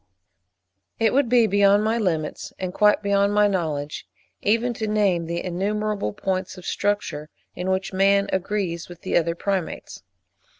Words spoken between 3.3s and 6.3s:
my knowledge, even to name the innumerable